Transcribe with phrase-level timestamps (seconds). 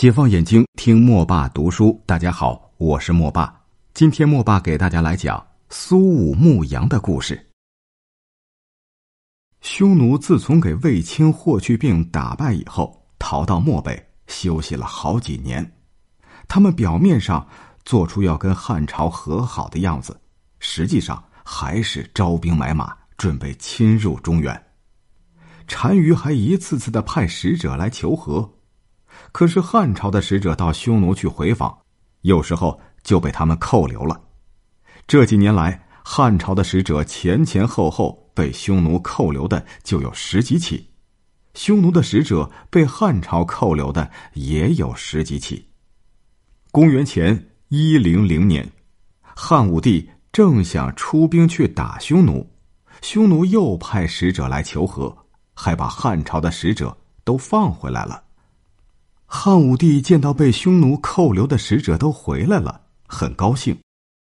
[0.00, 2.02] 解放眼睛，听莫爸读书。
[2.06, 3.54] 大家好，我是莫爸。
[3.92, 7.50] 今天莫爸给大家来讲苏武牧羊的故事。
[9.60, 15.70] 匈奴自从给卫青霍去病打败以后，逃到漠北休息了好几年。
[16.48, 17.46] 他们表面上
[17.84, 20.18] 做出要跟汉朝和好的样子，
[20.60, 24.64] 实际上还是招兵买马，准备侵入中原。
[25.66, 28.50] 单于还一次次的派使者来求和。
[29.32, 31.76] 可是汉朝的使者到匈奴去回访，
[32.22, 34.20] 有时候就被他们扣留了。
[35.06, 40.88] 这几年来，汉朝的使者前前后后被匈奴扣留的就有十几起，
[41.54, 45.68] 匈奴的使者被汉朝扣留的也有十几起。
[46.70, 48.70] 公元前一零零年，
[49.22, 52.48] 汉武帝正想出兵去打匈奴，
[53.02, 55.16] 匈奴又派使者来求和，
[55.54, 58.22] 还把汉朝的使者都放回来了。
[59.32, 63.78] 汉武帝见到被匈奴扣留的使者都回来了，很高兴。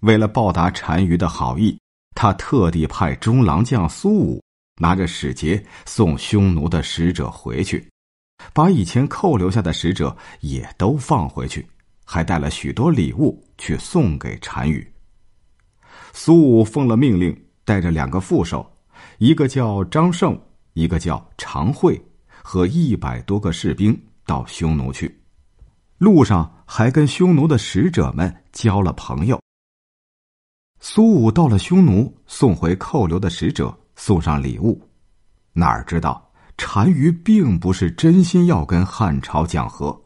[0.00, 1.78] 为了报答单于的好意，
[2.16, 4.42] 他特地派中郎将苏武
[4.80, 7.86] 拿着使节送匈奴的使者回去，
[8.54, 11.64] 把以前扣留下的使者也都放回去，
[12.06, 14.90] 还带了许多礼物去送给单于。
[16.14, 18.66] 苏武奉了命令，带着两个副手，
[19.18, 20.40] 一个叫张胜，
[20.72, 22.02] 一个叫常惠，
[22.42, 23.96] 和一百多个士兵。
[24.28, 25.18] 到匈奴去，
[25.96, 29.40] 路上还跟匈奴的使者们交了朋友。
[30.80, 34.78] 苏武到了匈奴，送回扣留的使者，送上礼物。
[35.54, 39.98] 哪知道单于并不是真心要跟汉朝讲和，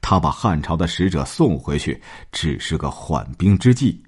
[0.00, 2.00] 他把汉朝的使者送回去，
[2.30, 4.00] 只是个缓兵之计。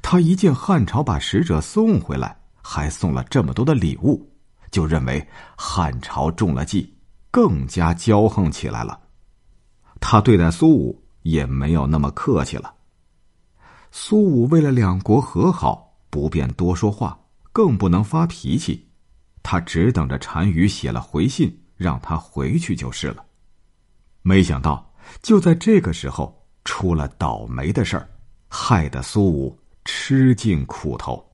[0.00, 4.26] 他一见汉朝把使者送回来，还送了这么多的礼物，
[4.70, 5.24] 就认为
[5.58, 6.97] 汉朝中了计。
[7.30, 9.00] 更加骄横起来了，
[10.00, 12.74] 他对待苏武也没有那么客气了。
[13.90, 17.18] 苏武为了两国和好，不便多说话，
[17.52, 18.88] 更不能发脾气，
[19.42, 23.24] 他只等着单于写了回信，让他回去就是了。
[24.22, 24.92] 没想到，
[25.22, 28.08] 就在这个时候，出了倒霉的事儿，
[28.48, 31.24] 害得苏武吃尽苦头。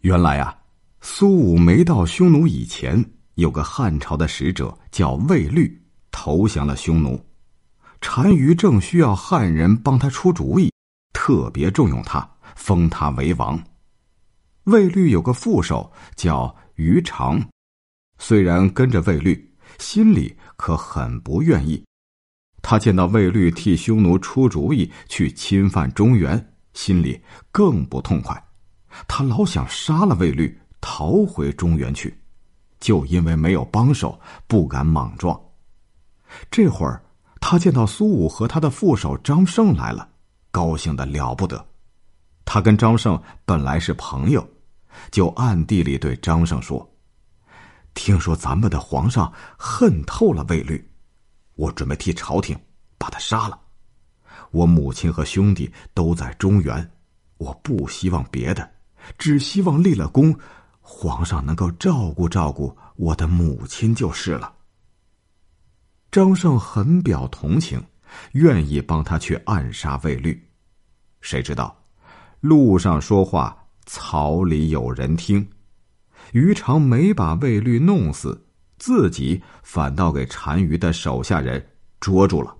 [0.00, 0.56] 原来啊，
[1.00, 3.04] 苏武没到匈奴以前。
[3.38, 7.24] 有个汉朝的使者叫卫律，投降了匈奴。
[8.00, 10.72] 单于正需要汉人帮他出主意，
[11.12, 13.62] 特别重用他，封他为王。
[14.64, 17.40] 卫律有个副手叫于长，
[18.18, 21.84] 虽然跟着卫律，心里可很不愿意。
[22.60, 27.22] 他见到卫律替匈奴出主意去侵犯中原，心里
[27.52, 28.36] 更不痛快。
[29.06, 32.12] 他老想杀了卫律，逃回中原去。
[32.80, 35.38] 就因为没有帮手，不敢莽撞。
[36.50, 37.02] 这会儿，
[37.40, 40.08] 他见到苏武和他的副手张胜来了，
[40.50, 41.66] 高兴的了不得。
[42.44, 44.46] 他跟张胜本来是朋友，
[45.10, 46.88] 就暗地里对张胜说
[47.94, 50.88] ：“听说咱们的皇上恨透了卫律，
[51.54, 52.58] 我准备替朝廷
[52.96, 53.58] 把他杀了。
[54.50, 56.90] 我母亲和兄弟都在中原，
[57.36, 58.70] 我不希望别的，
[59.18, 60.34] 只希望立了功。”
[60.90, 64.50] 皇上能够照顾照顾我的母亲就是了。
[66.10, 67.84] 张胜很表同情，
[68.32, 70.42] 愿意帮他去暗杀卫律。
[71.20, 71.76] 谁知道，
[72.40, 73.54] 路上说话，
[73.84, 75.46] 草里有人听。
[76.32, 78.46] 于长没把卫律弄死，
[78.78, 81.64] 自己反倒给单于的手下人
[82.00, 82.56] 捉住了。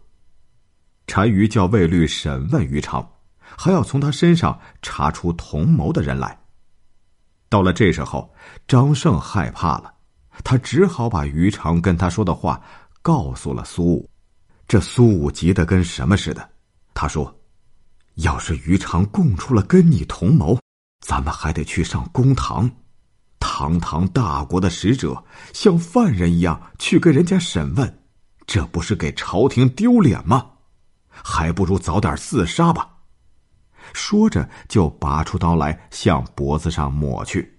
[1.07, 6.39] 单于叫卫律审问于长，还要从他身上查出同谋的人来。
[7.49, 8.33] 到了这时候，
[8.67, 9.93] 张胜害怕了，
[10.45, 12.61] 他只好把于长跟他说的话
[13.01, 14.11] 告诉了苏武。
[14.67, 16.47] 这苏武急得跟什么似的，
[16.93, 17.35] 他说
[18.17, 20.59] ：“要是于长供出了跟你同谋，
[21.01, 22.71] 咱们还得去上公堂，
[23.41, 28.03] 堂堂大国的使者像犯人一样去跟人家审问，
[28.47, 30.51] 这不是给朝廷丢脸吗？
[31.09, 32.97] 还不如早点自杀吧。”
[33.93, 37.59] 说着，就拔出刀来向脖子上抹去。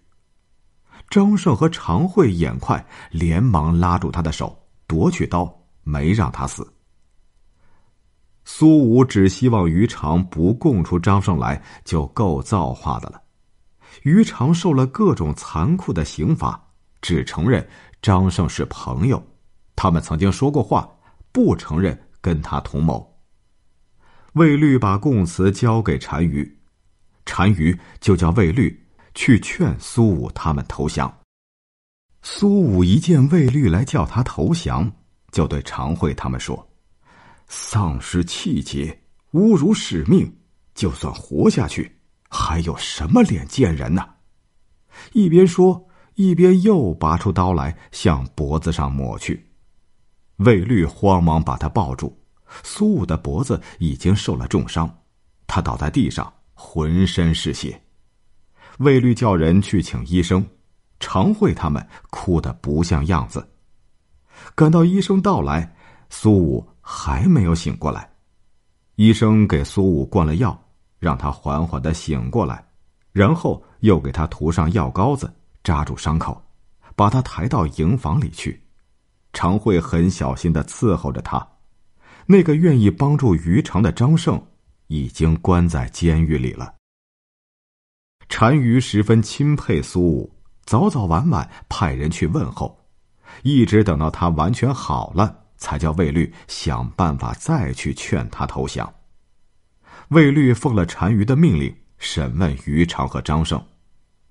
[1.09, 5.51] 张胜和常慧眼快，连忙拉住他的手，夺去刀，
[5.83, 6.71] 没让他死。
[8.45, 13.21] 苏武只希望于长不供出张胜来，就够造化的了。
[14.03, 16.59] 于长受了各种残酷的刑罚，
[17.01, 17.67] 只承认
[18.01, 19.21] 张胜是朋友，
[19.75, 20.89] 他们曾经说过话，
[21.31, 23.18] 不承认跟他同谋。
[24.39, 26.49] 卫律把供词交给单于，
[27.25, 31.13] 单于就叫卫律去劝苏武他们投降。
[32.21, 34.89] 苏武一见卫律来叫他投降，
[35.33, 36.69] 就对常惠他们说
[37.49, 38.97] ：“丧失气节，
[39.33, 40.33] 侮辱使命，
[40.73, 41.99] 就算活下去，
[42.29, 44.07] 还有什么脸见人呢？
[45.11, 49.51] 一边说，一边又拔出刀来，向脖子上抹去。
[50.37, 52.17] 魏律慌忙把他抱住，
[52.63, 54.89] 苏武的脖子已经受了重伤，
[55.47, 57.81] 他倒在地上，浑身是血。
[58.79, 60.45] 魏律叫人去请医生，
[60.99, 63.45] 常慧他们哭得不像样子。
[64.55, 65.75] 赶到医生到来，
[66.09, 68.09] 苏武还没有醒过来。
[68.95, 70.57] 医生给苏武灌了药，
[70.97, 72.65] 让他缓缓的醒过来，
[73.11, 76.41] 然后又给他涂上药膏子，扎住伤口，
[76.95, 78.61] 把他抬到营房里去。
[79.31, 81.45] 常慧很小心的伺候着他。
[82.31, 84.39] 那个愿意帮助于常的张胜，
[84.85, 86.75] 已经关在监狱里了。
[88.27, 90.31] 单于十分钦佩苏武，
[90.63, 92.79] 早早晚晚派人去问候，
[93.41, 98.93] 一直等到他完全好了，才叫魏律想办法再去劝他投降。
[100.09, 103.59] 魏律奉了单于的命令，审问于常和张胜。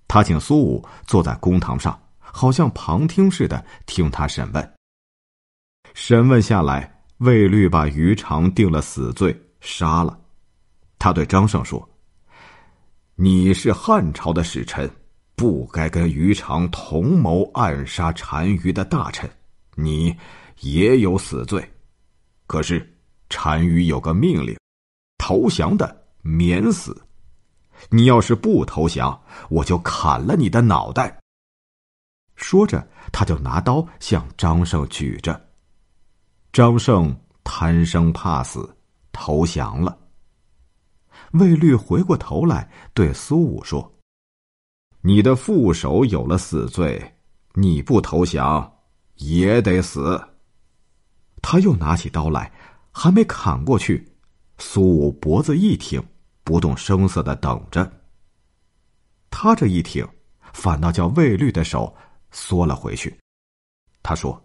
[0.06, 4.75] 他请苏武坐在公堂上，好像旁听似的听他审问。
[5.94, 10.17] 审问下来，魏律把于长定了死罪，杀了。
[10.99, 11.88] 他对张胜说。
[13.17, 14.88] 你是汉朝的使臣，
[15.35, 19.29] 不该跟于长同谋暗杀单于的大臣，
[19.75, 20.17] 你
[20.61, 21.69] 也有死罪。
[22.47, 22.97] 可是
[23.29, 24.56] 单于有个命令，
[25.19, 26.97] 投降的免死。
[27.91, 31.19] 你要是不投降，我就砍了你的脑袋。
[32.37, 35.48] 说着，他就拿刀向张胜举着。
[36.58, 38.69] 张胜贪生怕死，
[39.12, 39.96] 投降了。
[41.34, 43.94] 魏律回过头来对苏武说
[45.00, 47.14] ：“你的副手有了死罪，
[47.55, 48.72] 你不投降
[49.19, 50.20] 也得死。”
[51.40, 52.52] 他又拿起刀来，
[52.90, 54.12] 还没砍过去，
[54.58, 56.05] 苏武脖子一挺，
[56.43, 57.88] 不动声色的等着。
[59.31, 60.05] 他这一挺，
[60.52, 61.94] 反倒叫魏律的手
[62.32, 63.16] 缩了回去。
[64.02, 64.43] 他说：“，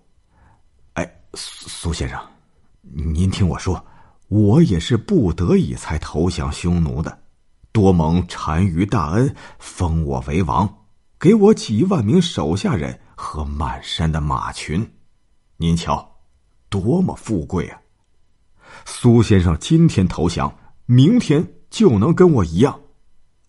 [1.34, 2.20] 苏先生，
[2.82, 3.84] 您听我说。”
[4.30, 7.20] 我也是不得已才投降匈奴的，
[7.72, 10.68] 多蒙单于大恩，封我为王，
[11.20, 14.92] 给我几万名手下人和满山的马群，
[15.58, 16.16] 您瞧，
[16.68, 17.80] 多么富贵啊！
[18.86, 20.52] 苏先生今天投降，
[20.88, 22.80] 明天就能跟我一样，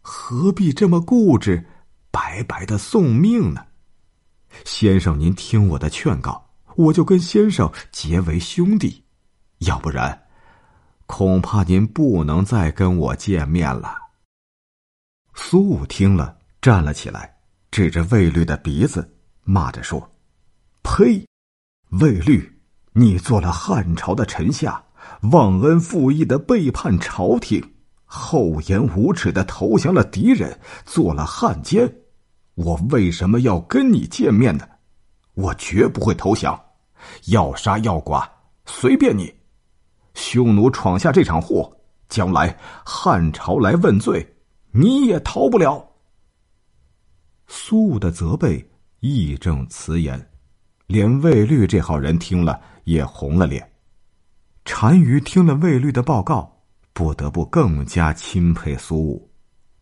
[0.03, 1.65] 何必这么固执，
[2.11, 3.65] 白白的送命呢？
[4.67, 6.44] 先生，您听我的劝告，
[6.77, 9.05] 我就跟先生结为兄弟，
[9.59, 10.23] 要不然。
[11.07, 13.95] 恐怕您不能再跟我见面了。
[15.35, 17.37] 苏武听了，站了起来，
[17.71, 20.11] 指着魏律的鼻子，骂着说
[20.83, 21.27] ：“呸！
[21.91, 22.59] 魏律，
[22.95, 24.83] 你做了汉朝的臣下，
[25.31, 27.75] 忘恩负义的背叛朝廷，
[28.07, 31.97] 厚颜无耻的投降了敌人，做了汉奸。
[32.55, 34.67] 我为什么要跟你见面呢？
[35.35, 36.59] 我绝不会投降，
[37.27, 38.29] 要杀要剐，
[38.67, 39.33] 随便你。”
[40.15, 41.77] 匈奴闯下这场祸，
[42.09, 44.25] 将来汉朝来问罪，
[44.71, 45.85] 你也逃不了。
[47.49, 48.65] 苏武的责备
[49.01, 50.31] 义正辞严，
[50.87, 53.69] 连卫律这号人听了也红了脸。
[54.63, 56.51] 单于听了卫律的报告，
[56.93, 59.31] 不得不更加钦佩苏武，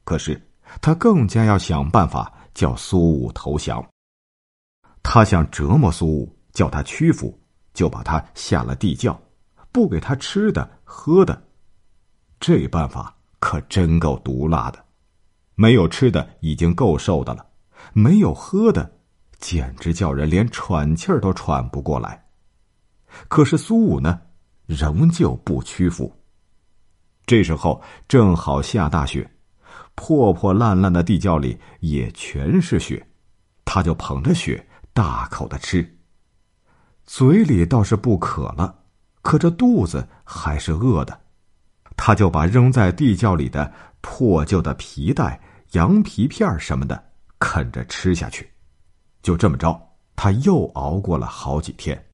[0.04, 0.40] 可是
[0.80, 3.86] 他更加要想办法叫苏武投降。
[5.02, 7.38] 他想折磨苏武，叫他屈服，
[7.74, 9.20] 就把他下了地窖。
[9.70, 11.42] 不给他吃的喝的，
[12.38, 14.84] 这办法可真够毒辣的。
[15.54, 17.46] 没有吃的已经够受的了，
[17.92, 18.90] 没有喝的，
[19.38, 22.22] 简直叫人连喘气儿都喘不过来。
[23.28, 24.20] 可是苏武呢，
[24.66, 26.14] 仍旧不屈服。
[27.24, 29.30] 这时候正好下大雪，
[29.94, 33.06] 破破烂烂的地窖里也全是雪，
[33.64, 35.98] 他就捧着雪大口的吃，
[37.04, 38.80] 嘴里倒是不渴了。
[39.22, 41.18] 可这肚子还是饿的，
[41.96, 45.40] 他就把扔在地窖里的破旧的皮带、
[45.72, 47.02] 羊皮片什么的
[47.38, 48.50] 啃着吃下去。
[49.22, 49.80] 就这么着，
[50.16, 52.10] 他又熬过了好几天。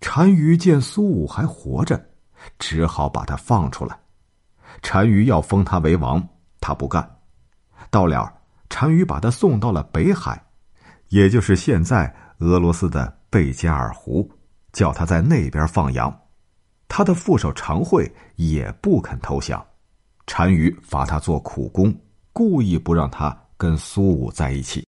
[0.00, 2.04] 单于见苏武还活着，
[2.58, 3.98] 只好把他放出来。
[4.80, 6.26] 单于要封他为王，
[6.60, 7.08] 他不干。
[7.88, 8.30] 到了，
[8.68, 10.44] 单于把他送到了北海，
[11.12, 14.28] 也就是现在俄罗斯的贝加尔湖。
[14.72, 16.10] 叫他在那边放羊，
[16.88, 19.62] 他的副手常惠也不肯投降，
[20.24, 21.94] 单于罚他做苦工，
[22.32, 24.82] 故意不让他跟苏武在一起。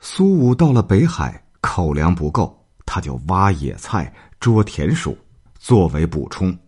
[0.00, 5.16] 苏武到了北海，口粮不够，他就挖野菜、捉田鼠，
[5.60, 6.58] 作为补充，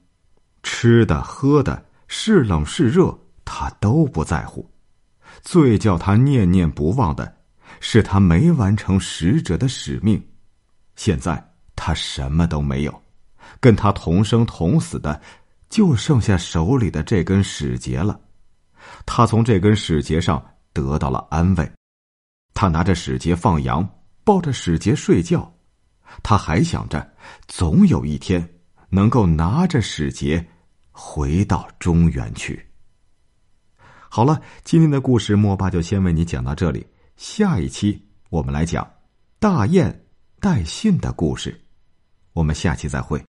[0.63, 3.13] 吃的喝的，是冷是热，
[3.45, 4.65] 他都不在乎。
[5.43, 7.39] 最叫他念念不忘的，
[7.81, 10.23] 是他没完成使者的使命。
[10.97, 13.03] 现在他什么都没有，
[13.61, 15.21] 跟他同生同死的，
[15.69, 18.21] 就剩下手里的这根使节了。
[19.07, 21.71] 他从这根使节上得到了安慰。
[22.53, 23.89] 他拿着使节放羊，
[24.23, 25.53] 抱着使节睡觉。
[26.23, 27.13] 他还想着，
[27.49, 28.49] 总有一天
[28.89, 30.47] 能够拿着使节
[30.93, 32.65] 回到中原去。
[34.09, 36.87] 好了，今天的故事莫爸就先为你讲到这里。
[37.17, 38.89] 下一期我们来讲
[39.39, 40.07] 大雁
[40.41, 41.59] 带信的故事。
[42.33, 43.23] 我们下期再会。